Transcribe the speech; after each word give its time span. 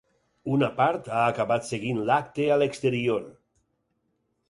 Una 0.55 0.69
part 0.79 1.09
ha 1.17 1.27
acabat 1.35 1.69
seguint 1.69 2.01
l’acte 2.09 2.51
a 2.57 2.61
l’exterior. 2.65 3.33